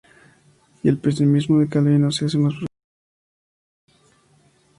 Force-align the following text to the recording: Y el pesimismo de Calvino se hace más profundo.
Y 0.81 0.89
el 0.89 0.97
pesimismo 0.97 1.59
de 1.59 1.69
Calvino 1.69 2.09
se 2.09 2.25
hace 2.25 2.39
más 2.39 2.53
profundo. 2.53 2.75